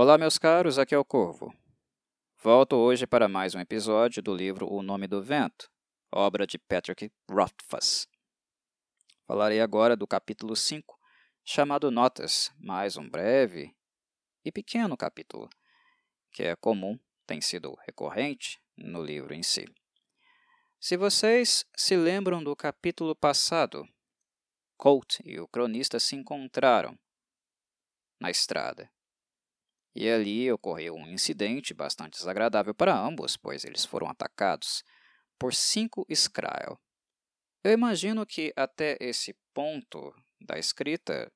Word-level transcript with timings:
Olá, 0.00 0.16
meus 0.16 0.38
caros, 0.38 0.78
aqui 0.78 0.94
é 0.94 0.98
o 0.98 1.04
Corvo. 1.04 1.52
Volto 2.40 2.76
hoje 2.76 3.04
para 3.04 3.26
mais 3.26 3.56
um 3.56 3.58
episódio 3.58 4.22
do 4.22 4.32
livro 4.32 4.72
O 4.72 4.80
Nome 4.80 5.08
do 5.08 5.20
Vento, 5.20 5.68
obra 6.12 6.46
de 6.46 6.56
Patrick 6.56 7.10
Rothfuss. 7.28 8.06
Falarei 9.26 9.60
agora 9.60 9.96
do 9.96 10.06
capítulo 10.06 10.54
5, 10.54 10.96
chamado 11.44 11.90
Notas, 11.90 12.52
mais 12.60 12.96
um 12.96 13.10
breve 13.10 13.74
e 14.44 14.52
pequeno 14.52 14.96
capítulo, 14.96 15.50
que 16.30 16.44
é 16.44 16.54
comum, 16.54 16.96
tem 17.26 17.40
sido 17.40 17.76
recorrente 17.84 18.62
no 18.76 19.02
livro 19.02 19.34
em 19.34 19.42
si. 19.42 19.64
Se 20.78 20.96
vocês 20.96 21.66
se 21.76 21.96
lembram 21.96 22.40
do 22.40 22.54
capítulo 22.54 23.16
passado, 23.16 23.84
Colt 24.76 25.18
e 25.24 25.40
o 25.40 25.48
cronista 25.48 25.98
se 25.98 26.14
encontraram 26.14 26.96
na 28.20 28.30
estrada 28.30 28.88
e 29.98 30.08
ali 30.08 30.50
ocorreu 30.52 30.94
um 30.94 31.08
incidente 31.08 31.74
bastante 31.74 32.18
desagradável 32.18 32.72
para 32.72 32.96
ambos, 32.96 33.36
pois 33.36 33.64
eles 33.64 33.84
foram 33.84 34.08
atacados 34.08 34.84
por 35.36 35.52
cinco 35.52 36.06
Skrull. 36.08 36.78
Eu 37.64 37.72
imagino 37.72 38.24
que 38.24 38.52
até 38.54 38.96
esse 39.00 39.36
ponto 39.52 40.14
da 40.40 40.56
escrita 40.56 41.32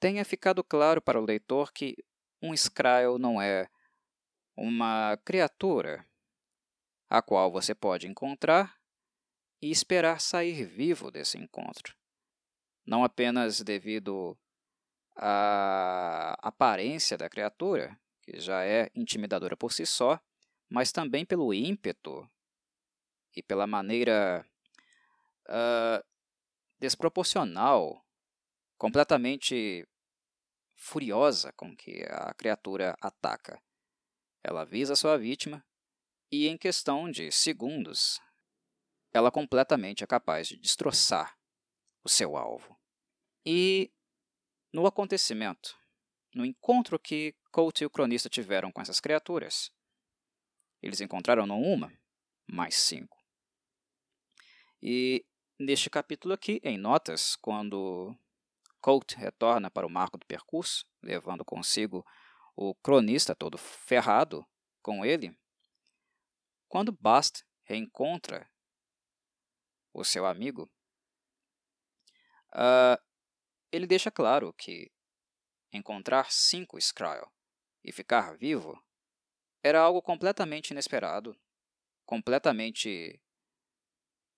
tenha 0.00 0.24
ficado 0.24 0.64
claro 0.64 1.00
para 1.00 1.20
o 1.20 1.24
leitor 1.24 1.72
que 1.72 1.94
um 2.42 2.52
Skrull 2.52 3.20
não 3.20 3.40
é 3.40 3.70
uma 4.56 5.16
criatura 5.24 6.04
a 7.08 7.22
qual 7.22 7.52
você 7.52 7.72
pode 7.72 8.08
encontrar 8.08 8.76
e 9.60 9.70
esperar 9.70 10.20
sair 10.20 10.64
vivo 10.64 11.08
desse 11.08 11.38
encontro. 11.38 11.94
Não 12.84 13.04
apenas 13.04 13.60
devido 13.60 14.36
a 15.16 16.36
aparência 16.40 17.16
da 17.16 17.28
criatura, 17.28 17.98
que 18.22 18.38
já 18.40 18.64
é 18.64 18.90
intimidadora 18.94 19.56
por 19.56 19.72
si 19.72 19.84
só, 19.84 20.20
mas 20.68 20.92
também 20.92 21.24
pelo 21.24 21.52
ímpeto 21.52 22.28
e 23.34 23.42
pela 23.42 23.66
maneira 23.66 24.46
uh, 25.48 26.04
desproporcional, 26.78 28.04
completamente 28.78 29.86
furiosa 30.74 31.52
com 31.52 31.76
que 31.76 32.04
a 32.10 32.34
criatura 32.34 32.96
ataca. 33.00 33.62
Ela 34.42 34.64
visa 34.64 34.96
sua 34.96 35.16
vítima 35.16 35.64
e, 36.30 36.48
em 36.48 36.58
questão 36.58 37.10
de 37.10 37.30
segundos, 37.30 38.20
ela 39.12 39.30
completamente 39.30 40.02
é 40.02 40.06
capaz 40.06 40.48
de 40.48 40.56
destroçar 40.56 41.38
o 42.02 42.08
seu 42.08 42.36
alvo. 42.36 42.76
E 43.46 43.92
no 44.72 44.86
acontecimento, 44.86 45.76
no 46.34 46.44
encontro 46.44 46.98
que 46.98 47.34
Colt 47.50 47.80
e 47.80 47.86
o 47.86 47.90
cronista 47.90 48.28
tiveram 48.28 48.72
com 48.72 48.80
essas 48.80 49.00
criaturas, 49.00 49.70
eles 50.80 51.00
encontraram 51.00 51.46
não 51.46 51.60
uma, 51.60 51.92
mas 52.46 52.74
cinco. 52.74 53.16
E 54.82 55.24
neste 55.58 55.90
capítulo 55.90 56.34
aqui, 56.34 56.60
em 56.64 56.78
notas, 56.78 57.36
quando 57.36 58.16
Colt 58.80 59.14
retorna 59.14 59.70
para 59.70 59.86
o 59.86 59.90
marco 59.90 60.18
do 60.18 60.26
percurso, 60.26 60.86
levando 61.02 61.44
consigo 61.44 62.04
o 62.56 62.74
cronista 62.74 63.34
todo 63.34 63.58
ferrado 63.58 64.44
com 64.82 65.04
ele, 65.04 65.36
quando 66.66 66.90
Bast 66.90 67.44
reencontra 67.64 68.50
o 69.92 70.02
seu 70.02 70.26
amigo, 70.26 70.70
uh, 72.54 73.11
ele 73.72 73.86
deixa 73.86 74.10
claro 74.10 74.52
que 74.52 74.92
encontrar 75.72 76.30
cinco 76.30 76.76
Skrull 76.78 77.26
e 77.82 77.90
ficar 77.90 78.36
vivo 78.36 78.78
era 79.62 79.80
algo 79.80 80.02
completamente 80.02 80.72
inesperado, 80.72 81.34
completamente 82.04 83.20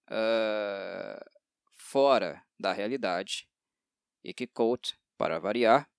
uh, 0.08 1.30
fora 1.72 2.46
da 2.58 2.72
realidade, 2.72 3.48
e 4.22 4.32
que 4.32 4.46
Colt, 4.46 4.92
para 5.18 5.40
variar, 5.40 5.90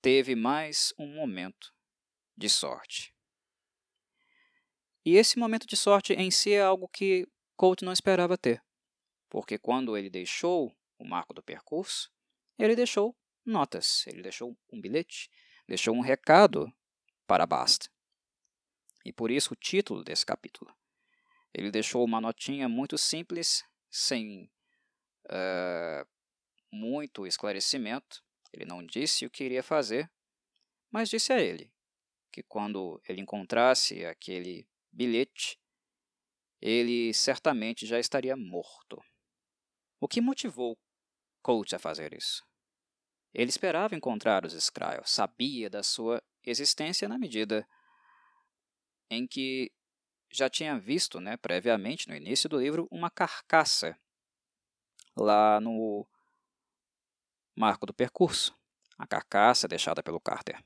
teve 0.00 0.34
mais 0.36 0.94
um 0.98 1.14
momento 1.14 1.74
de 2.36 2.48
sorte. 2.48 3.14
E 5.04 5.16
esse 5.16 5.38
momento 5.38 5.66
de 5.66 5.76
sorte 5.76 6.12
em 6.12 6.30
si 6.30 6.52
é 6.52 6.62
algo 6.62 6.86
que 6.86 7.26
Colt 7.56 7.82
não 7.82 7.92
esperava 7.92 8.38
ter, 8.38 8.62
porque 9.28 9.58
quando 9.58 9.96
ele 9.96 10.08
deixou 10.08 10.72
o 11.02 11.08
marco 11.08 11.34
do 11.34 11.42
percurso, 11.42 12.10
ele 12.58 12.76
deixou 12.76 13.16
notas, 13.44 14.06
ele 14.06 14.22
deixou 14.22 14.56
um 14.70 14.80
bilhete, 14.80 15.28
deixou 15.66 15.94
um 15.94 16.00
recado 16.00 16.72
para 17.26 17.46
Basta. 17.46 17.90
E 19.04 19.12
por 19.12 19.30
isso 19.30 19.52
o 19.52 19.56
título 19.56 20.04
desse 20.04 20.24
capítulo. 20.24 20.72
Ele 21.52 21.70
deixou 21.70 22.04
uma 22.04 22.20
notinha 22.20 22.68
muito 22.68 22.96
simples, 22.96 23.64
sem 23.90 24.50
uh, 25.26 26.08
muito 26.70 27.26
esclarecimento. 27.26 28.22
Ele 28.52 28.64
não 28.64 28.84
disse 28.84 29.26
o 29.26 29.30
que 29.30 29.44
iria 29.44 29.62
fazer, 29.62 30.10
mas 30.90 31.10
disse 31.10 31.32
a 31.32 31.40
ele 31.40 31.72
que 32.30 32.42
quando 32.42 33.00
ele 33.06 33.20
encontrasse 33.20 34.06
aquele 34.06 34.66
bilhete, 34.90 35.60
ele 36.60 37.12
certamente 37.12 37.86
já 37.86 37.98
estaria 37.98 38.36
morto. 38.36 39.02
O 40.00 40.08
que 40.08 40.20
motivou 40.20 40.78
Coach 41.42 41.74
a 41.74 41.78
fazer 41.78 42.14
isso? 42.14 42.44
Ele 43.34 43.48
esperava 43.50 43.96
encontrar 43.96 44.44
os 44.44 44.52
Skrull, 44.52 45.02
sabia 45.04 45.68
da 45.68 45.82
sua 45.82 46.22
existência 46.44 47.08
na 47.08 47.18
medida 47.18 47.66
em 49.10 49.26
que 49.26 49.72
já 50.30 50.48
tinha 50.48 50.78
visto, 50.78 51.20
né, 51.20 51.36
previamente, 51.36 52.08
no 52.08 52.16
início 52.16 52.48
do 52.48 52.58
livro, 52.58 52.88
uma 52.90 53.10
carcaça 53.10 53.98
lá 55.16 55.60
no 55.60 56.06
marco 57.54 57.84
do 57.84 57.92
percurso, 57.92 58.56
a 58.96 59.06
carcaça 59.06 59.68
deixada 59.68 60.02
pelo 60.02 60.20
Carter. 60.20 60.62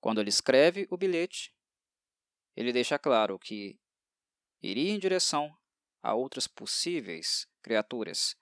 Quando 0.00 0.20
ele 0.20 0.28
escreve 0.30 0.86
o 0.90 0.96
bilhete, 0.96 1.54
ele 2.56 2.72
deixa 2.72 2.98
claro 2.98 3.38
que 3.38 3.78
iria 4.62 4.92
em 4.92 4.98
direção 4.98 5.56
a 6.02 6.14
outras 6.14 6.46
possíveis 6.46 7.49
criaturas 7.62 8.36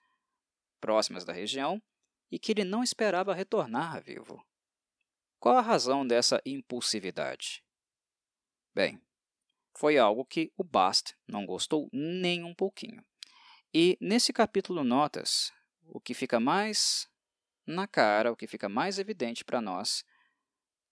próximas 0.79 1.25
da 1.25 1.33
região 1.33 1.81
e 2.31 2.39
que 2.39 2.51
ele 2.51 2.63
não 2.63 2.83
esperava 2.83 3.33
retornar 3.33 4.03
vivo. 4.03 4.43
Qual 5.39 5.57
a 5.57 5.61
razão 5.61 6.05
dessa 6.05 6.41
impulsividade? 6.45 7.63
Bem, 8.73 9.01
foi 9.75 9.97
algo 9.97 10.25
que 10.25 10.51
o 10.57 10.63
Bast 10.63 11.15
não 11.27 11.45
gostou 11.45 11.89
nem 11.91 12.43
um 12.43 12.53
pouquinho. 12.53 13.03
E 13.73 13.97
nesse 14.01 14.33
capítulo 14.33 14.83
Notas, 14.83 15.53
o 15.85 15.99
que 15.99 16.13
fica 16.13 16.39
mais 16.39 17.09
na 17.65 17.87
cara, 17.87 18.31
o 18.31 18.35
que 18.35 18.47
fica 18.47 18.67
mais 18.67 18.99
evidente 18.99 19.45
para 19.45 19.61
nós, 19.61 20.03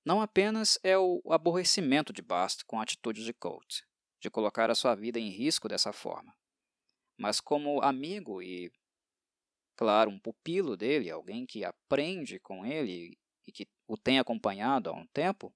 não 0.06 0.22
apenas 0.22 0.80
é 0.84 0.98
o 0.98 1.22
aborrecimento 1.30 2.14
de 2.14 2.22
Bast 2.22 2.64
com 2.66 2.80
a 2.80 2.84
atitude 2.84 3.26
de 3.26 3.34
Colt, 3.34 3.82
de 4.22 4.30
colocar 4.30 4.70
a 4.70 4.76
sua 4.76 4.96
vida 4.96 5.20
em 5.20 5.30
risco 5.30 5.68
dessa 5.68 5.92
forma, 5.92 6.34
mas 7.18 7.40
como 7.40 7.82
amigo 7.82 8.42
e 8.42 8.72
claro, 9.76 10.10
um 10.10 10.20
pupilo 10.20 10.76
dele, 10.76 11.10
alguém 11.10 11.46
que 11.46 11.64
aprende 11.64 12.40
com 12.40 12.66
ele 12.66 13.18
e 13.46 13.52
que 13.52 13.68
o 13.88 13.96
tem 13.98 14.20
acompanhado 14.20 14.90
há 14.90 14.94
um 14.94 15.06
tempo, 15.08 15.54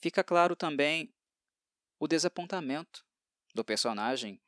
fica 0.00 0.24
claro 0.24 0.56
também 0.56 1.14
o 1.98 2.08
desapontamento 2.08 3.04
do 3.54 3.64
personagem 3.64 4.40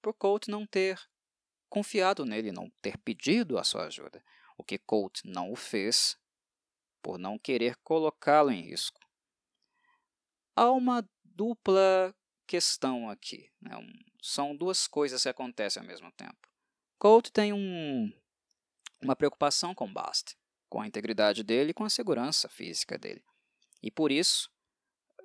por 0.00 0.14
Colt 0.14 0.48
não 0.48 0.66
ter 0.66 1.00
confiado 1.68 2.24
nele, 2.24 2.52
não 2.52 2.70
ter 2.80 2.96
pedido 2.98 3.58
a 3.58 3.64
sua 3.64 3.86
ajuda, 3.86 4.24
o 4.56 4.64
que 4.64 4.78
Colt 4.78 5.20
não 5.24 5.52
o 5.52 5.56
fez 5.56 6.18
por 7.02 7.18
não 7.18 7.38
querer 7.38 7.76
colocá-lo 7.76 8.50
em 8.50 8.62
risco. 8.62 9.00
Há 10.56 10.70
uma 10.70 11.08
dupla 11.24 12.14
questão 12.48 13.10
aqui. 13.10 13.50
Né? 13.60 13.76
Um, 13.76 13.92
são 14.20 14.56
duas 14.56 14.88
coisas 14.88 15.22
que 15.22 15.28
acontecem 15.28 15.80
ao 15.80 15.86
mesmo 15.86 16.10
tempo. 16.12 16.48
Colt 16.98 17.30
tem 17.30 17.52
um, 17.52 18.10
uma 19.00 19.14
preocupação 19.14 19.74
com 19.74 19.92
Bast, 19.92 20.36
com 20.68 20.80
a 20.80 20.86
integridade 20.86 21.44
dele 21.44 21.70
e 21.70 21.74
com 21.74 21.84
a 21.84 21.90
segurança 21.90 22.48
física 22.48 22.98
dele. 22.98 23.22
E 23.82 23.90
por 23.90 24.10
isso, 24.10 24.50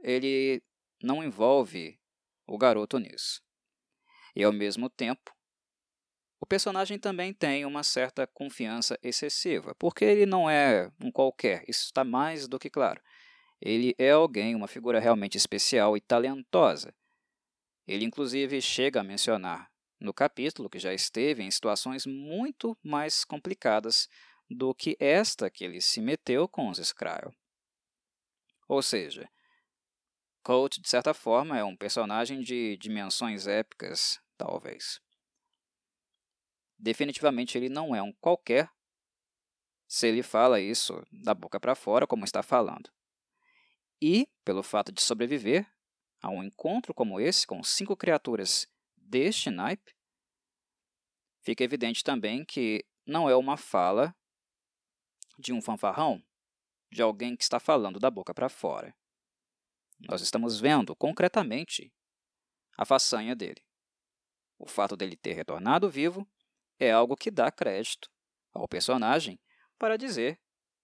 ele 0.04 0.62
não 1.02 1.24
envolve 1.24 2.00
o 2.46 2.58
garoto 2.58 3.00
nisso. 3.00 3.42
E 4.36 4.44
ao 4.44 4.52
mesmo 4.52 4.90
tempo, 4.90 5.34
o 6.40 6.46
personagem 6.46 7.00
também 7.00 7.34
tem 7.34 7.66
uma 7.66 7.84
certa 7.84 8.28
confiança 8.28 9.00
excessiva, 9.02 9.74
porque 9.76 10.04
ele 10.04 10.26
não 10.26 10.50
é 10.50 10.92
um 11.02 11.10
qualquer, 11.10 11.64
isso 11.70 11.86
está 11.86 12.04
mais 12.04 12.48
do 12.50 12.60
que 12.60 12.70
claro. 12.70 13.02
Ele 13.62 13.96
é 13.98 14.12
alguém, 14.12 14.54
uma 14.54 14.68
figura 14.68 15.00
realmente 15.00 15.38
especial 15.38 15.96
e 15.96 16.02
talentosa. 16.02 16.94
Ele, 17.88 18.06
inclusive, 18.06 18.62
chega 18.62 19.02
a 19.02 19.04
mencionar 19.04 19.72
no 20.00 20.14
capítulo, 20.14 20.70
que 20.70 20.80
já 20.80 20.94
esteve 20.94 21.44
em 21.44 21.52
situações 21.52 22.06
muito 22.06 22.78
mais 22.84 23.24
complicadas 23.24 24.08
do 24.50 24.74
que 24.74 24.98
esta 25.00 25.50
que 25.50 25.64
ele 25.64 25.82
se 25.82 26.02
meteu 26.02 26.48
com 26.48 26.70
os 26.70 26.78
Skrull. 26.80 27.34
Ou 28.68 28.82
seja, 28.82 29.30
Colt, 30.44 30.80
de 30.80 30.90
certa 30.90 31.14
forma, 31.14 31.58
é 31.58 31.64
um 31.64 31.76
personagem 31.76 32.42
de 32.42 32.76
dimensões 32.78 33.48
épicas, 33.48 34.20
talvez. 34.38 35.00
Definitivamente 36.78 37.58
ele 37.58 37.70
não 37.70 37.96
é 37.96 38.02
um 38.02 38.12
qualquer 38.12 38.70
se 39.88 40.08
ele 40.08 40.24
fala 40.24 40.60
isso 40.60 41.02
da 41.12 41.34
boca 41.34 41.60
para 41.60 41.76
fora, 41.76 42.06
como 42.08 42.26
está 42.26 42.44
falando. 42.44 42.92
E, 44.02 44.28
pelo 44.44 44.64
fato 44.64 44.92
de 44.92 45.02
sobreviver 45.02 45.66
a 46.24 46.30
um 46.30 46.42
encontro 46.42 46.94
como 46.94 47.20
esse, 47.20 47.46
com 47.46 47.62
cinco 47.62 47.98
criaturas 47.98 48.66
deste 48.96 49.50
naipe, 49.50 49.94
fica 51.42 51.66
evidente 51.66 52.02
também 52.02 52.46
que 52.46 52.86
não 53.06 53.30
é 53.30 53.36
uma 53.36 53.58
fala 53.58 54.16
de 55.38 55.52
um 55.52 55.62
fanfarrão, 55.62 56.24
de 56.90 57.02
alguém 57.02 57.36
que 57.36 57.44
está 57.44 57.60
falando 57.60 58.00
da 58.00 58.10
boca 58.10 58.34
para 58.34 58.48
fora. 58.48 58.96
Nós 60.00 60.22
estamos 60.22 60.60
vendo 60.60 60.96
concretamente 60.96 61.94
a 62.78 62.86
façanha 62.86 63.36
dele. 63.36 63.62
O 64.58 64.66
fato 64.66 64.96
dele 64.96 65.18
ter 65.18 65.34
retornado 65.34 65.90
vivo 65.90 66.26
é 66.80 66.90
algo 66.90 67.18
que 67.18 67.30
dá 67.30 67.52
crédito 67.52 68.10
ao 68.54 68.68
personagem 68.68 69.38
para 69.78 69.98
dizer 69.98 70.40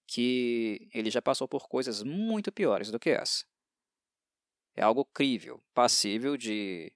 que 0.06 0.89
ele 0.94 1.09
já 1.09 1.21
passou 1.21 1.47
por 1.47 1.69
coisas 1.69 2.03
muito 2.03 2.51
piores 2.51 2.92
do 2.92 3.00
que 3.00 3.12
essa. 3.12 3.45
É 4.80 4.81
algo 4.81 5.04
crível, 5.04 5.62
passível 5.74 6.38
de 6.38 6.90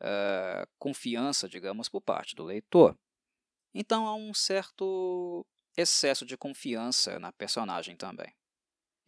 uh, 0.00 0.64
confiança, 0.78 1.48
digamos, 1.48 1.88
por 1.88 2.00
parte 2.00 2.36
do 2.36 2.44
leitor. 2.44 2.96
Então 3.74 4.06
há 4.06 4.14
um 4.14 4.32
certo 4.32 5.44
excesso 5.76 6.24
de 6.24 6.36
confiança 6.36 7.18
na 7.18 7.32
personagem 7.32 7.96
também. 7.96 8.32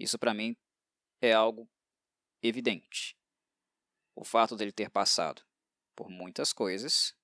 Isso, 0.00 0.18
para 0.18 0.34
mim, 0.34 0.56
é 1.20 1.32
algo 1.32 1.70
evidente. 2.42 3.16
O 4.16 4.24
fato 4.24 4.56
dele 4.56 4.72
ter 4.72 4.90
passado 4.90 5.40
por 5.94 6.10
muitas 6.10 6.52
coisas 6.52 7.14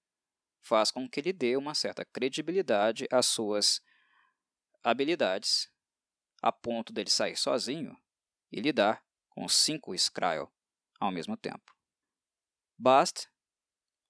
faz 0.62 0.92
com 0.92 1.10
que 1.10 1.18
ele 1.18 1.32
dê 1.32 1.56
uma 1.56 1.74
certa 1.74 2.04
credibilidade 2.04 3.08
às 3.10 3.26
suas 3.26 3.82
habilidades, 4.80 5.68
a 6.40 6.52
ponto 6.52 6.92
dele 6.92 7.10
sair 7.10 7.36
sozinho 7.36 8.00
e 8.52 8.60
lidar 8.60 9.04
com 9.36 9.46
cinco 9.46 9.94
Skrull 9.94 10.50
ao 10.98 11.12
mesmo 11.12 11.36
tempo. 11.36 11.76
Bast, 12.78 13.28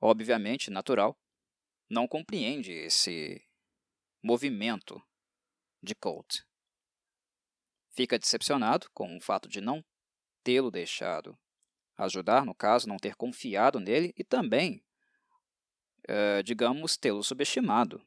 obviamente 0.00 0.70
natural, 0.70 1.20
não 1.90 2.06
compreende 2.06 2.70
esse 2.70 3.44
movimento 4.22 5.02
de 5.82 5.96
Colt. 5.96 6.44
Fica 7.90 8.16
decepcionado 8.20 8.88
com 8.94 9.16
o 9.16 9.20
fato 9.20 9.48
de 9.48 9.60
não 9.60 9.84
tê-lo 10.44 10.70
deixado 10.70 11.36
ajudar, 11.96 12.44
no 12.44 12.54
caso, 12.54 12.88
não 12.88 12.96
ter 12.96 13.16
confiado 13.16 13.80
nele 13.80 14.14
e 14.16 14.22
também, 14.22 14.84
uh, 16.08 16.42
digamos, 16.44 16.96
tê-lo 16.96 17.24
subestimado. 17.24 18.06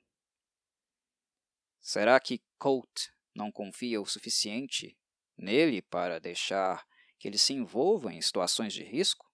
Será 1.81 2.17
que 2.17 2.41
Colt 2.57 3.09
não 3.35 3.51
confia 3.51 3.99
o 3.99 4.05
suficiente 4.05 4.97
nele 5.35 5.81
para 5.81 6.19
deixar 6.19 6.87
que 7.19 7.27
ele 7.27 7.37
se 7.37 7.53
envolva 7.53 8.13
em 8.13 8.21
situações 8.21 8.73
de 8.73 8.81
risco, 8.81 9.29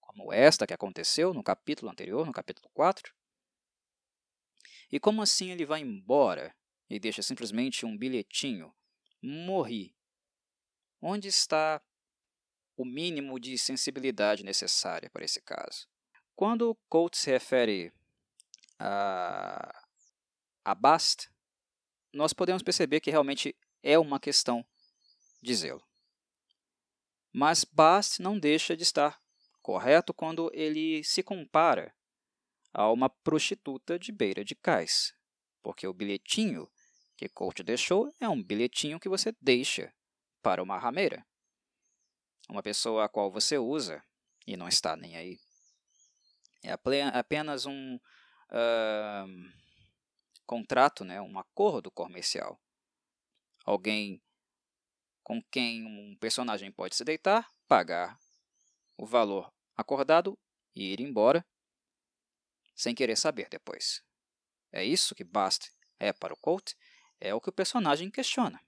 como 0.00 0.32
esta 0.32 0.66
que 0.66 0.74
aconteceu 0.74 1.32
no 1.32 1.42
capítulo 1.42 1.90
anterior, 1.90 2.26
no 2.26 2.32
capítulo 2.32 2.68
4? 2.74 3.14
E 4.90 5.00
como 5.00 5.22
assim 5.22 5.50
ele 5.50 5.64
vai 5.64 5.80
embora 5.80 6.54
e 6.88 7.00
deixa 7.00 7.22
simplesmente 7.22 7.86
um 7.86 7.96
bilhetinho? 7.96 8.74
Morri. 9.22 9.96
Onde 11.00 11.28
está 11.28 11.80
o 12.76 12.84
mínimo 12.84 13.40
de 13.40 13.56
sensibilidade 13.56 14.44
necessária 14.44 15.08
para 15.08 15.24
esse 15.24 15.40
caso? 15.40 15.88
Quando 16.36 16.76
Colt 16.88 17.16
se 17.16 17.30
refere 17.30 17.90
a, 18.78 19.82
a 20.62 20.74
Bast, 20.74 21.30
nós 22.12 22.34
podemos 22.34 22.62
perceber 22.62 23.00
que 23.00 23.10
realmente 23.10 23.56
é 23.82 23.98
uma 23.98 24.20
questão 24.20 24.64
de 25.40 25.54
zelo. 25.54 25.82
Mas 27.32 27.64
Bast 27.64 28.20
não 28.20 28.38
deixa 28.38 28.76
de 28.76 28.82
estar 28.82 29.20
correto 29.62 30.12
quando 30.12 30.50
ele 30.52 31.02
se 31.04 31.22
compara 31.22 31.94
a 32.72 32.90
uma 32.90 33.08
prostituta 33.08 33.98
de 33.98 34.12
beira 34.12 34.44
de 34.44 34.54
cais, 34.54 35.14
porque 35.62 35.86
o 35.86 35.94
bilhetinho 35.94 36.70
que 37.16 37.28
Colt 37.28 37.60
deixou 37.62 38.12
é 38.20 38.28
um 38.28 38.42
bilhetinho 38.42 38.98
que 38.98 39.08
você 39.08 39.34
deixa 39.40 39.94
para 40.42 40.62
uma 40.62 40.78
rameira, 40.78 41.24
uma 42.48 42.62
pessoa 42.62 43.04
a 43.04 43.08
qual 43.08 43.30
você 43.30 43.56
usa 43.56 44.02
e 44.46 44.56
não 44.56 44.68
está 44.68 44.96
nem 44.96 45.16
aí. 45.16 45.38
É 46.62 46.72
apenas 47.12 47.66
um 47.66 47.96
uh, 47.96 49.52
contrato, 50.46 51.04
né, 51.04 51.20
um 51.20 51.38
acordo 51.38 51.90
comercial. 51.90 52.60
Alguém 53.64 54.20
com 55.32 55.42
quem 55.50 55.86
um 55.86 56.14
personagem 56.16 56.70
pode 56.70 56.94
se 56.94 57.02
deitar, 57.04 57.50
pagar 57.66 58.18
o 58.98 59.06
valor 59.06 59.50
acordado 59.74 60.38
e 60.76 60.92
ir 60.92 61.00
embora 61.00 61.42
sem 62.74 62.94
querer 62.94 63.16
saber 63.16 63.48
depois. 63.48 64.02
É 64.70 64.84
isso 64.84 65.14
que 65.14 65.24
basta 65.24 65.70
é 65.98 66.12
para 66.12 66.34
o 66.34 66.36
Colt, 66.36 66.74
é 67.18 67.34
o 67.34 67.40
que 67.40 67.48
o 67.48 67.52
personagem 67.52 68.10
questiona. 68.10 68.60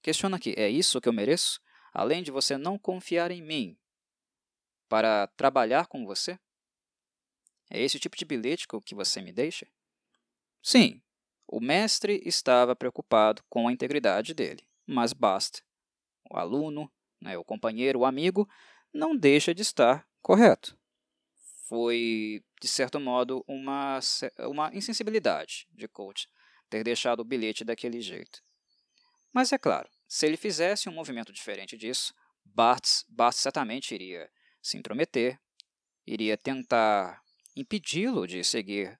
Questiona 0.00 0.36
aqui, 0.36 0.54
é 0.56 0.68
isso 0.68 1.00
que 1.00 1.08
eu 1.08 1.12
mereço? 1.12 1.60
Além 1.92 2.22
de 2.22 2.30
você 2.30 2.56
não 2.56 2.78
confiar 2.78 3.32
em 3.32 3.42
mim 3.42 3.76
para 4.88 5.26
trabalhar 5.28 5.88
com 5.88 6.06
você? 6.06 6.38
É 7.68 7.82
esse 7.82 7.98
tipo 7.98 8.16
de 8.16 8.24
bilhete 8.24 8.68
que 8.84 8.94
você 8.94 9.20
me 9.20 9.32
deixa? 9.32 9.66
Sim, 10.62 11.02
o 11.48 11.58
mestre 11.58 12.22
estava 12.24 12.76
preocupado 12.76 13.42
com 13.48 13.66
a 13.66 13.72
integridade 13.72 14.34
dele, 14.34 14.64
mas 14.86 15.12
basta. 15.12 15.65
O 16.30 16.36
aluno, 16.36 16.90
né, 17.20 17.36
o 17.36 17.44
companheiro, 17.44 18.00
o 18.00 18.04
amigo, 18.04 18.48
não 18.92 19.16
deixa 19.16 19.54
de 19.54 19.62
estar 19.62 20.06
correto 20.22 20.76
foi, 21.68 22.44
de 22.60 22.68
certo 22.68 23.00
modo, 23.00 23.44
uma, 23.46 23.98
uma 24.40 24.74
insensibilidade 24.74 25.66
de 25.70 25.88
Coach 25.88 26.28
ter 26.70 26.84
deixado 26.84 27.20
o 27.20 27.24
bilhete 27.24 27.64
daquele 27.64 28.00
jeito. 28.00 28.42
Mas 29.32 29.52
é 29.52 29.58
claro, 29.58 29.88
se 30.08 30.26
ele 30.26 30.36
fizesse 30.36 30.88
um 30.88 30.92
movimento 30.92 31.32
diferente 31.32 31.76
disso, 31.76 32.14
Bart, 32.44 33.02
Bart 33.08 33.34
certamente 33.34 33.94
iria 33.94 34.30
se 34.62 34.78
intrometer, 34.78 35.38
iria 36.06 36.36
tentar 36.36 37.20
impedi-lo 37.54 38.26
de 38.26 38.42
seguir 38.44 38.98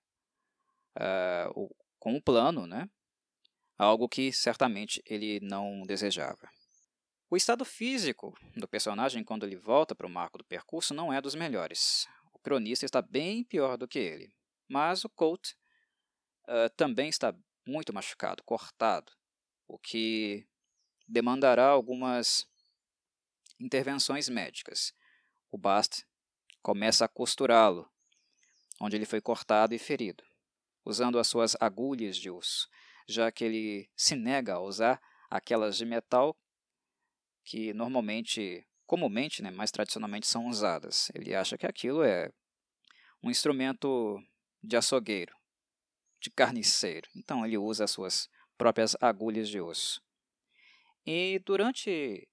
uh, 0.97 1.51
o, 1.55 1.75
com 1.99 2.17
o 2.17 2.23
plano, 2.23 2.67
né? 2.67 2.89
algo 3.79 4.09
que 4.09 4.33
certamente 4.33 5.03
ele 5.07 5.39
não 5.41 5.83
desejava. 5.83 6.49
O 7.29 7.37
estado 7.37 7.65
físico 7.65 8.37
do 8.57 8.69
personagem 8.69 9.25
quando 9.25 9.45
ele 9.45 9.57
volta 9.57 9.95
para 9.95 10.07
o 10.07 10.11
marco 10.11 10.39
do 10.39 10.45
percurso 10.45 10.95
não 10.95 11.13
é 11.13 11.21
dos 11.21 11.35
melhores 11.35 12.07
cronista 12.47 12.87
está 12.87 13.03
bem 13.03 13.43
pior 13.43 13.77
do 13.77 13.89
que 13.89 13.99
ele. 13.99 14.33
Mas 14.69 15.05
o 15.05 15.09
Colt 15.09 15.51
uh, 16.45 16.71
também 16.77 17.09
está 17.09 17.35
muito 17.67 17.93
machucado, 17.93 18.41
cortado, 18.45 19.11
o 19.67 19.77
que 19.77 20.47
demandará 21.09 21.67
algumas 21.67 22.47
intervenções 23.59 24.29
médicas. 24.29 24.95
O 25.51 25.59
Bast 25.59 26.07
começa 26.63 27.05
a 27.05 27.09
costurá-lo, 27.09 27.91
onde 28.81 28.95
ele 28.95 29.07
foi 29.07 29.21
cortado 29.21 29.75
e 29.75 29.79
ferido, 29.79 30.23
usando 30.85 31.19
as 31.19 31.27
suas 31.27 31.57
agulhas 31.59 32.17
de 32.17 32.31
osso, 32.31 32.69
já 33.09 33.33
que 33.33 33.43
ele 33.43 33.91
se 33.97 34.15
nega 34.15 34.55
a 34.55 34.61
usar 34.61 35.03
aquelas 35.29 35.77
de 35.77 35.85
metal 35.85 36.39
que 37.47 37.73
normalmente 37.73 38.67
comumente, 38.87 39.41
né, 39.41 39.51
mais 39.51 39.71
tradicionalmente, 39.71 40.27
são 40.27 40.49
usadas. 40.49 41.11
Ele 41.15 41.35
acha 41.35 41.57
que 41.57 41.65
aquilo 41.65 42.03
é 42.03 42.31
um 43.23 43.31
instrumento 43.31 44.21
de 44.63 44.77
açougueiro, 44.77 45.35
de 46.21 46.29
carniceiro. 46.31 47.09
Então 47.15 47.47
ele 47.47 47.57
usa 47.57 47.85
as 47.85 47.93
suas 47.93 48.29
próprias 48.59 48.97
agulhas 49.01 49.49
de 49.49 49.61
osso. 49.61 50.03
E 51.07 51.41
durante 51.45 52.29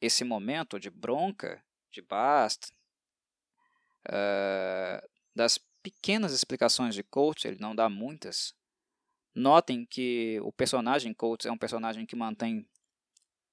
esse 0.00 0.24
momento 0.24 0.78
de 0.78 0.90
bronca, 0.90 1.62
de 1.90 2.00
basta, 2.00 2.72
uh, 4.06 5.08
das 5.34 5.58
pequenas 5.82 6.32
explicações 6.32 6.94
de 6.94 7.02
Coates, 7.02 7.46
ele 7.46 7.58
não 7.58 7.74
dá 7.74 7.88
muitas, 7.88 8.54
notem 9.34 9.84
que 9.84 10.38
o 10.42 10.52
personagem 10.52 11.12
Coates 11.12 11.46
é 11.46 11.50
um 11.50 11.58
personagem 11.58 12.06
que 12.06 12.14
mantém 12.14 12.64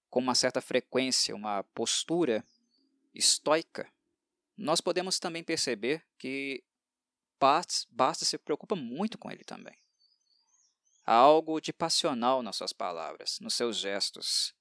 com 0.09 0.19
uma 0.19 0.35
certa 0.35 0.61
frequência 0.61 1.35
uma 1.35 1.63
postura 1.63 2.43
estoica. 3.13 3.91
Nós 4.57 4.81
podemos 4.81 5.19
também 5.19 5.43
perceber 5.43 6.05
que 6.17 6.63
Basta 7.39 8.25
se 8.25 8.37
preocupa 8.37 8.75
muito 8.75 9.17
com 9.17 9.29
ele 9.29 9.43
também. 9.43 9.77
Há 11.05 11.13
algo 11.13 11.61
de 11.61 11.71
passional 11.71 12.41
nas 12.41 12.55
suas 12.55 12.73
palavras, 12.73 13.39
nos 13.39 13.53
seus 13.53 13.77
gestos. 13.77 14.55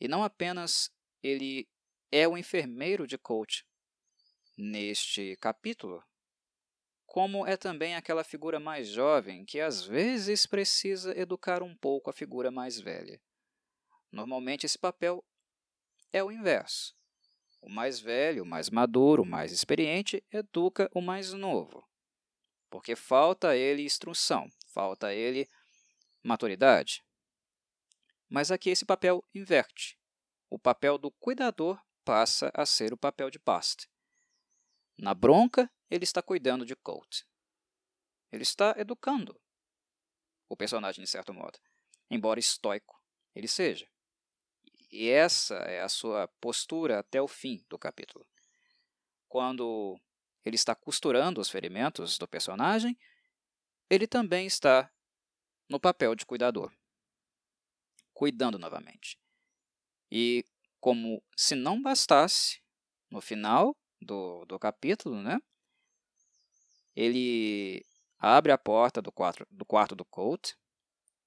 E 0.00 0.08
não 0.08 0.24
apenas 0.24 0.90
ele 1.22 1.68
é 2.10 2.26
o 2.26 2.36
enfermeiro 2.36 3.06
de 3.06 3.16
Coach 3.16 3.64
neste 4.58 5.36
capítulo, 5.36 6.04
como 7.06 7.46
é 7.46 7.56
também 7.56 7.94
aquela 7.94 8.24
figura 8.24 8.58
mais 8.58 8.88
jovem 8.88 9.44
que 9.44 9.60
às 9.60 9.84
vezes 9.84 10.44
precisa 10.44 11.16
educar 11.18 11.62
um 11.62 11.74
pouco 11.74 12.10
a 12.10 12.12
figura 12.12 12.50
mais 12.50 12.78
velha. 12.78 13.20
Normalmente 14.12 14.66
esse 14.66 14.78
papel 14.78 15.24
é 16.12 16.22
o 16.22 16.30
inverso. 16.30 16.94
O 17.62 17.70
mais 17.70 17.98
velho, 17.98 18.42
o 18.42 18.46
mais 18.46 18.68
maduro, 18.68 19.22
o 19.22 19.26
mais 19.26 19.52
experiente 19.52 20.22
educa 20.30 20.90
o 20.92 21.00
mais 21.00 21.32
novo, 21.32 21.88
porque 22.68 22.94
falta 22.94 23.50
a 23.50 23.56
ele 23.56 23.82
instrução, 23.82 24.50
falta 24.68 25.06
a 25.06 25.14
ele 25.14 25.48
maturidade. 26.22 27.02
Mas 28.28 28.50
aqui 28.50 28.68
esse 28.70 28.84
papel 28.84 29.24
inverte. 29.34 29.98
O 30.50 30.58
papel 30.58 30.98
do 30.98 31.10
cuidador 31.10 31.80
passa 32.04 32.50
a 32.52 32.66
ser 32.66 32.92
o 32.92 32.98
papel 32.98 33.30
de 33.30 33.38
Bast. 33.38 33.88
Na 34.98 35.14
bronca, 35.14 35.70
ele 35.88 36.04
está 36.04 36.20
cuidando 36.20 36.66
de 36.66 36.76
Colt. 36.76 37.22
Ele 38.30 38.42
está 38.42 38.74
educando 38.76 39.40
o 40.48 40.56
personagem, 40.56 41.02
de 41.02 41.10
certo 41.10 41.32
modo, 41.32 41.58
embora 42.10 42.40
estoico 42.40 43.02
ele 43.34 43.48
seja. 43.48 43.88
E 44.92 45.08
essa 45.08 45.54
é 45.54 45.80
a 45.80 45.88
sua 45.88 46.28
postura 46.38 46.98
até 46.98 47.20
o 47.20 47.26
fim 47.26 47.64
do 47.70 47.78
capítulo. 47.78 48.26
Quando 49.26 49.98
ele 50.44 50.54
está 50.54 50.74
costurando 50.74 51.40
os 51.40 51.48
ferimentos 51.48 52.18
do 52.18 52.28
personagem, 52.28 52.98
ele 53.88 54.06
também 54.06 54.46
está 54.46 54.92
no 55.66 55.80
papel 55.80 56.14
de 56.14 56.26
cuidador, 56.26 56.70
cuidando 58.12 58.58
novamente. 58.58 59.18
E 60.10 60.44
como 60.78 61.22
se 61.34 61.54
não 61.54 61.80
bastasse, 61.80 62.60
no 63.10 63.22
final 63.22 63.74
do, 63.98 64.44
do 64.44 64.58
capítulo, 64.58 65.22
né, 65.22 65.40
ele 66.94 67.82
abre 68.18 68.52
a 68.52 68.58
porta 68.58 69.00
do 69.00 69.10
quarto 69.10 69.46
do, 69.50 69.64
quarto 69.64 69.94
do 69.94 70.04
Colt, 70.04 70.52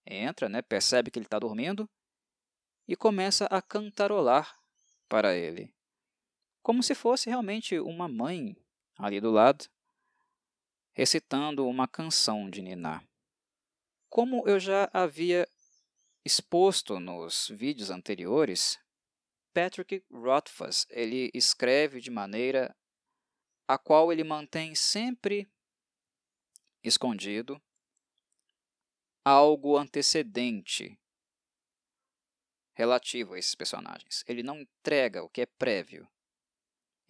entra, 0.06 0.48
né, 0.48 0.62
percebe 0.62 1.10
que 1.10 1.18
ele 1.18 1.26
está 1.26 1.40
dormindo 1.40 1.90
e 2.88 2.96
começa 2.96 3.46
a 3.46 3.62
cantarolar 3.62 4.60
para 5.08 5.36
ele, 5.36 5.74
como 6.62 6.84
se 6.84 6.96
fosse 6.96 7.30
realmente 7.30 7.80
uma 7.80 8.08
mãe 8.08 8.56
ali 8.98 9.20
do 9.20 9.32
lado, 9.32 9.66
recitando 10.94 11.68
uma 11.68 11.88
canção 11.88 12.50
de 12.50 12.62
Niná. 12.62 13.04
Como 14.10 14.48
eu 14.48 14.60
já 14.60 14.90
havia 14.94 15.48
exposto 16.24 17.00
nos 17.00 17.50
vídeos 17.50 17.90
anteriores, 17.90 18.80
Patrick 19.54 20.04
Rothfuss 20.12 20.86
ele 20.90 21.30
escreve 21.34 22.00
de 22.00 22.10
maneira 22.10 22.76
a 23.68 23.78
qual 23.78 24.12
ele 24.12 24.24
mantém 24.24 24.76
sempre 24.76 25.48
escondido 26.84 27.62
algo 29.24 29.78
antecedente 29.78 31.00
relativo 32.76 33.34
a 33.34 33.40
esses 33.40 33.56
personagens. 33.56 34.24
Ele 34.28 34.44
não 34.44 34.60
entrega 34.60 35.24
o 35.24 35.30
que 35.30 35.42
é 35.42 35.46
prévio. 35.46 36.08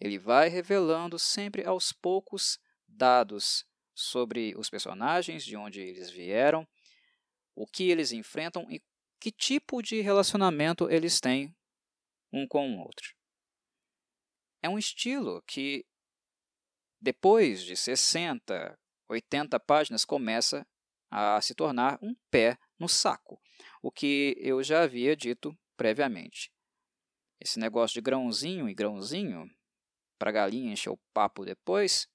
Ele 0.00 0.18
vai 0.18 0.48
revelando 0.48 1.18
sempre 1.18 1.64
aos 1.64 1.92
poucos 1.92 2.58
dados 2.86 3.66
sobre 3.94 4.54
os 4.56 4.70
personagens, 4.70 5.44
de 5.44 5.56
onde 5.56 5.80
eles 5.80 6.10
vieram, 6.10 6.66
o 7.54 7.66
que 7.66 7.90
eles 7.90 8.12
enfrentam 8.12 8.70
e 8.70 8.82
que 9.18 9.32
tipo 9.32 9.82
de 9.82 10.00
relacionamento 10.00 10.90
eles 10.90 11.20
têm 11.20 11.54
um 12.32 12.46
com 12.46 12.74
o 12.74 12.78
outro. 12.80 13.14
É 14.62 14.68
um 14.68 14.78
estilo 14.78 15.42
que, 15.46 15.86
depois 17.00 17.62
de 17.62 17.76
60, 17.76 18.78
80 19.08 19.58
páginas, 19.60 20.04
começa 20.04 20.66
a 21.10 21.40
se 21.40 21.54
tornar 21.54 21.98
um 22.02 22.14
pé 22.30 22.58
no 22.78 22.88
saco 22.88 23.40
o 23.86 23.90
que 23.92 24.36
eu 24.40 24.64
já 24.64 24.82
havia 24.82 25.14
dito 25.14 25.56
previamente. 25.76 26.52
Esse 27.38 27.56
negócio 27.56 27.94
de 27.94 28.00
grãozinho 28.00 28.68
e 28.68 28.74
grãozinho, 28.74 29.48
para 30.18 30.30
a 30.30 30.32
galinha 30.32 30.72
encher 30.72 30.90
o 30.90 30.98
papo 31.14 31.44
depois, 31.44 32.08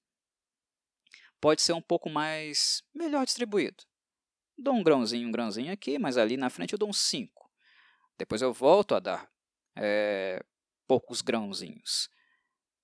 pode 1.40 1.62
ser 1.62 1.72
um 1.72 1.80
pouco 1.80 2.10
mais 2.10 2.82
melhor 2.94 3.24
distribuído. 3.24 3.84
Dou 4.58 4.74
um 4.74 4.82
grãozinho, 4.82 5.26
um 5.26 5.32
grãozinho 5.32 5.72
aqui, 5.72 5.98
mas 5.98 6.18
ali 6.18 6.36
na 6.36 6.50
frente 6.50 6.74
eu 6.74 6.78
dou 6.78 6.90
um 6.90 6.92
5. 6.92 7.50
Depois 8.18 8.42
eu 8.42 8.52
volto 8.52 8.94
a 8.94 9.00
dar 9.00 9.32
é, 9.74 10.44
poucos 10.86 11.22
grãozinhos. 11.22 12.10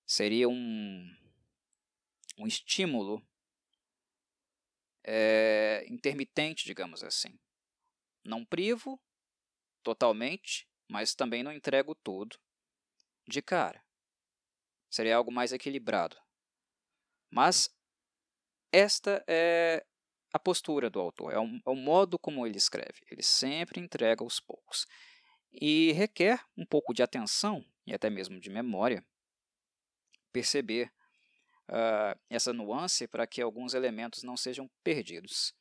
Seria 0.07 0.49
um, 0.49 1.14
um 2.38 2.47
estímulo 2.47 3.23
é, 5.04 5.85
intermitente, 5.90 6.64
digamos 6.64 7.04
assim. 7.04 7.38
Não 8.28 8.44
privo 8.44 9.00
totalmente, 9.82 10.68
mas 10.87 11.14
também 11.14 11.42
não 11.42 11.50
entrego 11.50 11.94
tudo 11.94 12.38
de 13.26 13.40
cara. 13.40 13.82
Seria 14.90 15.16
algo 15.16 15.32
mais 15.32 15.52
equilibrado. 15.52 16.16
Mas 17.30 17.75
esta 18.70 19.25
é 19.26 19.85
a 20.32 20.38
postura 20.38 20.90
do 20.90 21.00
autor, 21.00 21.32
é, 21.32 21.40
um, 21.40 21.56
é 21.56 21.70
o 21.70 21.75
modo 21.75 22.18
como 22.18 22.47
ele 22.47 22.58
escreve. 22.58 23.00
Ele 23.11 23.23
sempre 23.23 23.80
entrega 23.80 24.23
aos 24.23 24.40
poucos. 24.40 24.87
E 25.50 25.92
requer 25.92 26.44
um 26.56 26.66
pouco 26.66 26.92
de 26.92 27.02
atenção 27.02 27.64
e 27.87 27.94
até 27.94 28.11
mesmo 28.11 28.38
de 28.38 28.50
memória 28.50 29.04
perceber 30.30 30.92
uh, 31.68 32.18
essa 32.28 32.52
nuance 32.52 33.08
para 33.08 33.26
que 33.26 33.40
alguns 33.40 33.73
elementos 33.73 34.23
não 34.23 34.37
sejam 34.37 34.70
perdidos. 34.85 35.54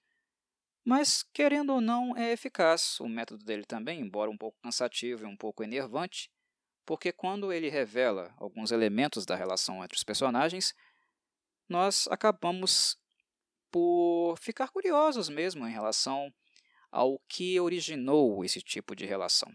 Mas, 0.89 1.21
querendo 1.33 1.73
ou 1.73 1.81
não, 1.81 2.15
é 2.15 2.31
eficaz 2.31 2.97
o 3.01 3.09
método 3.09 3.43
dele 3.43 3.65
também, 3.65 3.99
embora 3.99 4.31
um 4.31 4.37
pouco 4.37 4.57
cansativo 4.61 5.23
e 5.23 5.27
um 5.27 5.35
pouco 5.35 5.61
enervante, 5.61 6.31
porque 6.85 7.11
quando 7.11 7.51
ele 7.51 7.67
revela 7.67 8.33
alguns 8.37 8.71
elementos 8.71 9.25
da 9.25 9.35
relação 9.35 9.83
entre 9.83 9.97
os 9.97 10.03
personagens, 10.05 10.73
nós 11.67 12.07
acabamos 12.07 12.97
por 13.69 14.37
ficar 14.37 14.69
curiosos 14.69 15.27
mesmo 15.27 15.67
em 15.67 15.73
relação 15.73 16.33
ao 16.89 17.19
que 17.27 17.59
originou 17.59 18.45
esse 18.45 18.61
tipo 18.61 18.95
de 18.95 19.05
relação. 19.05 19.53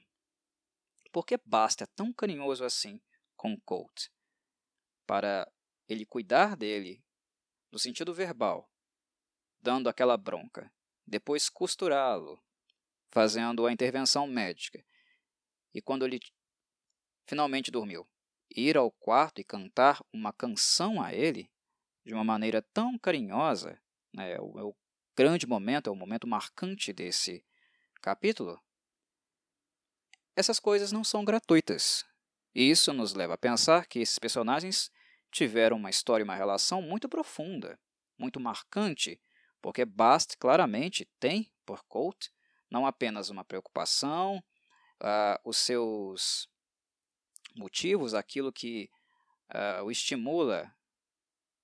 Por 1.11 1.25
que 1.25 1.41
Basta 1.47 1.85
é 1.85 1.89
tão 1.97 2.13
carinhoso 2.13 2.63
assim 2.63 3.01
com 3.39 3.59
Colt? 3.63 4.11
Para 5.07 5.51
ele 5.89 6.05
cuidar 6.05 6.59
dele 6.59 7.03
no 7.71 7.79
sentido 7.79 8.13
verbal, 8.13 8.71
dando 9.63 9.89
aquela 9.89 10.19
bronca, 10.19 10.71
depois 11.07 11.49
costurá-lo, 11.49 12.43
fazendo 13.11 13.67
a 13.67 13.73
intervenção 13.73 14.27
médica. 14.27 14.85
E 15.75 15.81
quando 15.81 16.05
ele 16.05 16.21
finalmente 17.27 17.71
dormiu, 17.71 18.07
ir 18.55 18.77
ao 18.77 18.91
quarto 18.91 19.41
e 19.41 19.45
cantar 19.45 20.05
uma 20.13 20.33
canção 20.33 21.01
a 21.03 21.15
ele 21.15 21.51
de 22.05 22.13
uma 22.13 22.25
maneira 22.25 22.63
tão 22.75 22.99
carinhosa, 22.99 23.81
né, 24.13 24.33
é, 24.33 24.41
o, 24.41 24.59
é 24.59 24.63
o 24.63 24.75
grande 25.17 25.47
momento, 25.47 25.89
é 25.89 25.93
o 25.93 25.97
momento 25.97 26.27
marcante 26.27 26.93
desse 26.93 27.45
capítulo. 28.01 28.61
Essas 30.35 30.59
coisas 30.59 30.93
não 30.93 31.05
são 31.05 31.25
gratuitas. 31.25 32.05
E 32.55 32.71
isso 32.71 32.93
nos 32.93 33.15
leva 33.15 33.35
a 33.35 33.39
pensar 33.39 33.87
que 33.87 34.01
esses 34.01 34.19
personagens 34.19 34.91
tiveram 35.31 35.77
uma 35.77 35.91
história 35.91 36.23
e 36.23 36.25
uma 36.25 36.35
relação 36.35 36.83
muito 36.83 37.09
profunda, 37.09 37.79
muito 38.19 38.39
marcante, 38.39 39.21
porque 39.63 39.85
Bast 39.85 40.37
claramente 40.37 41.09
tem 41.19 41.51
por 41.65 41.83
Colt 41.85 42.29
não 42.71 42.85
apenas 42.85 43.31
uma 43.31 43.45
preocupação, 43.45 44.43
uh, 45.01 45.39
os 45.45 45.59
seus 45.59 46.49
motivos, 47.55 48.15
aquilo 48.15 48.53
que 48.53 48.91
uh, 49.55 49.85
o 49.85 49.91
estimula 49.91 50.75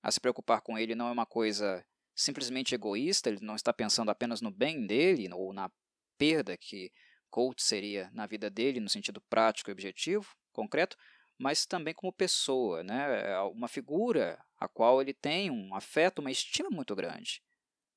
a 0.01 0.11
se 0.11 0.19
preocupar 0.19 0.61
com 0.61 0.77
ele 0.77 0.95
não 0.95 1.07
é 1.07 1.11
uma 1.11 1.25
coisa 1.25 1.85
simplesmente 2.15 2.75
egoísta, 2.75 3.29
ele 3.29 3.43
não 3.43 3.55
está 3.55 3.73
pensando 3.73 4.09
apenas 4.09 4.39
no 4.39 4.51
bem 4.51 4.85
dele 4.85 5.27
ou 5.33 5.51
na 5.51 5.69
perda 6.17 6.57
que 6.57 6.91
Colt 7.29 7.59
seria 7.59 8.09
na 8.13 8.25
vida 8.25 8.49
dele 8.49 8.79
no 8.79 8.89
sentido 8.89 9.21
prático 9.21 9.69
e 9.69 9.73
objetivo, 9.73 10.35
concreto, 10.51 10.97
mas 11.37 11.65
também 11.65 11.93
como 11.93 12.11
pessoa, 12.11 12.83
né? 12.83 13.31
É 13.31 13.39
uma 13.41 13.67
figura 13.67 14.43
a 14.57 14.67
qual 14.67 15.01
ele 15.01 15.13
tem 15.13 15.49
um 15.49 15.73
afeto, 15.73 16.19
uma 16.19 16.31
estima 16.31 16.69
muito 16.69 16.93
grande. 16.95 17.41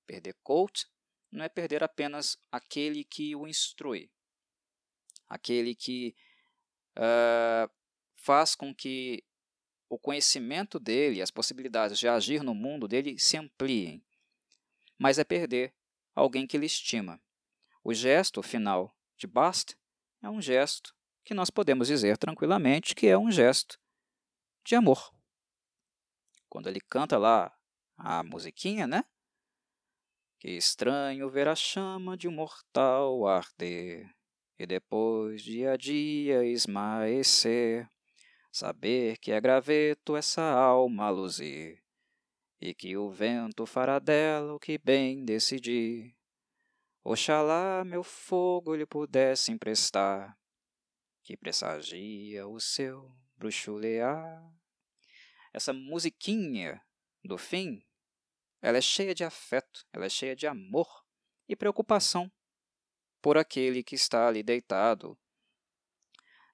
Perder 0.06 0.36
Colt 0.42 0.84
não 1.30 1.44
é 1.44 1.48
perder 1.48 1.82
apenas 1.82 2.36
aquele 2.50 3.04
que 3.04 3.34
o 3.34 3.46
instrui, 3.46 4.10
aquele 5.28 5.74
que 5.74 6.14
uh, 6.96 7.70
faz 8.16 8.54
com 8.54 8.74
que 8.74 9.24
o 9.88 9.98
conhecimento 9.98 10.78
dele, 10.78 11.22
as 11.22 11.30
possibilidades 11.30 11.98
de 11.98 12.08
agir 12.08 12.42
no 12.42 12.54
mundo 12.54 12.86
dele 12.88 13.18
se 13.18 13.36
ampliem, 13.36 14.04
mas 14.98 15.18
é 15.18 15.24
perder 15.24 15.74
alguém 16.14 16.46
que 16.46 16.56
ele 16.56 16.66
estima. 16.66 17.20
O 17.84 17.92
gesto 17.92 18.42
final 18.42 18.96
de 19.16 19.26
Bast 19.26 19.76
é 20.22 20.30
um 20.30 20.40
gesto 20.40 20.94
que 21.24 21.34
nós 21.34 21.50
podemos 21.50 21.88
dizer 21.88 22.16
tranquilamente 22.16 22.94
que 22.94 23.06
é 23.06 23.18
um 23.18 23.30
gesto 23.30 23.78
de 24.64 24.74
amor. 24.74 25.12
Quando 26.48 26.68
ele 26.68 26.80
canta 26.80 27.18
lá 27.18 27.54
a 27.96 28.22
musiquinha, 28.22 28.86
né? 28.86 29.04
Que 30.42 30.56
estranho 30.56 31.30
ver 31.30 31.46
a 31.46 31.54
chama 31.54 32.16
de 32.16 32.26
um 32.26 32.32
mortal 32.32 33.28
arder 33.28 34.12
e 34.58 34.66
depois, 34.66 35.40
dia 35.40 35.74
a 35.74 35.76
dia, 35.76 36.44
esmaecer. 36.44 37.88
Saber 38.50 39.18
que 39.18 39.30
é 39.30 39.40
graveto 39.40 40.16
essa 40.16 40.42
alma 40.42 41.08
luzir 41.10 41.80
e 42.60 42.74
que 42.74 42.96
o 42.96 43.08
vento 43.08 43.64
fará 43.66 44.00
dela 44.00 44.54
o 44.54 44.58
que 44.58 44.78
bem 44.78 45.24
decidir. 45.24 46.12
Oxalá 47.04 47.84
meu 47.84 48.02
fogo 48.02 48.74
lhe 48.74 48.84
pudesse 48.84 49.52
emprestar, 49.52 50.36
que 51.22 51.36
pressagia 51.36 52.48
o 52.48 52.58
seu 52.58 53.12
bruxulear. 53.36 54.42
Essa 55.52 55.72
musiquinha 55.72 56.82
do 57.24 57.38
fim, 57.38 57.80
ela 58.62 58.78
é 58.78 58.80
cheia 58.80 59.14
de 59.14 59.24
afeto, 59.24 59.84
ela 59.92 60.06
é 60.06 60.08
cheia 60.08 60.36
de 60.36 60.46
amor 60.46 61.04
e 61.48 61.56
preocupação 61.56 62.30
por 63.20 63.36
aquele 63.36 63.82
que 63.82 63.96
está 63.96 64.28
ali 64.28 64.42
deitado, 64.42 65.18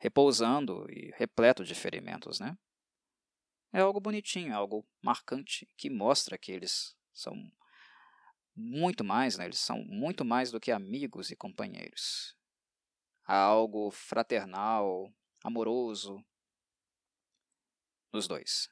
repousando 0.01 0.91
e 0.91 1.13
repleto 1.17 1.65
de 1.65 1.75
ferimentos, 1.75 2.41
né? 2.41 2.57
É 3.73 3.81
algo 3.81 4.01
bonitinho, 4.01 4.53
é 4.53 4.55
algo 4.55 4.89
marcante 5.03 5.69
que 5.77 5.91
mostra 5.91 6.39
que 6.39 6.51
eles 6.51 6.97
são 7.13 7.35
muito 8.57 9.05
mais, 9.05 9.37
né? 9.37 9.45
Eles 9.45 9.59
são 9.59 9.85
muito 9.85 10.25
mais 10.25 10.51
do 10.51 10.59
que 10.59 10.73
amigos 10.73 11.31
e 11.31 11.37
companheiros. 11.37 12.35
Há 13.25 13.37
algo 13.37 13.91
fraternal, 13.91 15.13
amoroso 15.45 16.25
nos 18.11 18.27
dois, 18.27 18.71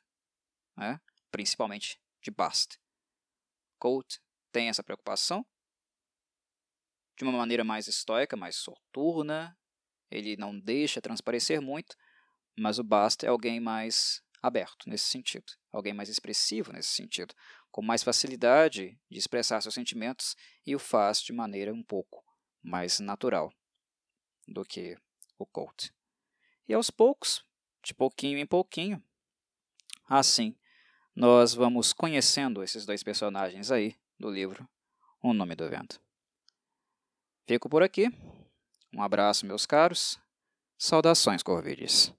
né? 0.74 0.98
Principalmente 1.30 2.00
de 2.22 2.30
Bast. 2.30 2.80
Colt 3.78 4.18
tem 4.52 4.68
essa 4.68 4.82
preocupação 4.82 5.44
de 7.16 7.24
uma 7.24 7.32
maneira 7.32 7.64
mais 7.64 7.88
estoica, 7.88 8.36
mais 8.36 8.56
soturna. 8.56 9.58
Ele 10.10 10.36
não 10.36 10.58
deixa 10.58 11.00
transparecer 11.00 11.60
muito, 11.60 11.96
mas 12.56 12.78
o 12.78 12.84
Bast 12.84 13.24
é 13.24 13.28
alguém 13.28 13.58
mais 13.58 14.22
aberto 14.42 14.88
nesse 14.88 15.06
sentido, 15.06 15.52
alguém 15.72 15.92
mais 15.92 16.08
expressivo 16.08 16.72
nesse 16.72 16.90
sentido, 16.90 17.34
com 17.70 17.82
mais 17.82 18.02
facilidade 18.02 18.98
de 19.10 19.18
expressar 19.18 19.60
seus 19.60 19.74
sentimentos 19.74 20.36
e 20.64 20.74
o 20.76 20.78
faz 20.78 21.20
de 21.20 21.32
maneira 21.32 21.72
um 21.72 21.82
pouco 21.82 22.24
mais 22.62 23.00
natural 23.00 23.52
do 24.46 24.64
que 24.64 24.96
o 25.38 25.44
Colt. 25.44 25.90
E 26.68 26.74
aos 26.74 26.90
poucos, 26.90 27.44
de 27.82 27.94
pouquinho 27.94 28.38
em 28.38 28.46
pouquinho, 28.46 29.02
assim, 30.08 30.56
nós 31.16 31.54
vamos 31.54 31.94
conhecendo 31.94 32.62
esses 32.62 32.84
dois 32.84 33.02
personagens 33.02 33.70
aí 33.70 33.96
do 34.20 34.30
livro 34.30 34.68
O 35.22 35.32
Nome 35.32 35.56
do 35.56 35.66
Vento. 35.68 35.98
Fico 37.46 37.70
por 37.70 37.82
aqui. 37.82 38.12
Um 38.92 39.02
abraço, 39.02 39.46
meus 39.46 39.64
caros. 39.64 40.20
Saudações, 40.76 41.42
Corvides. 41.42 42.14